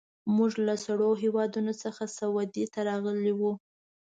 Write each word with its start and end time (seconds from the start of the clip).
موږ 0.35 0.51
له 0.67 0.75
سړو 0.85 1.09
هېوادونو 1.23 1.73
څخه 1.83 2.03
سعودي 2.17 2.65
ته 2.73 2.79
راغلي 2.89 3.33
وو. 3.39 3.53